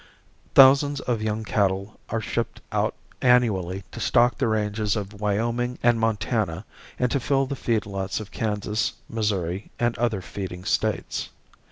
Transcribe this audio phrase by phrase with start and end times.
[0.55, 5.99] Thousands of young cattle are shipped out annually to stock the ranges of Wyoming and
[5.99, 6.65] Montana
[6.97, 11.29] and to fill the feed lots of Kansas, Missouri and other feeding states.